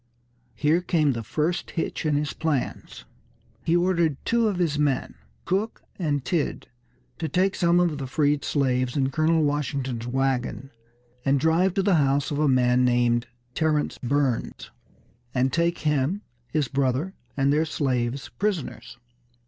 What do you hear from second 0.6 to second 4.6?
came the first hitch in his plans. He ordered two of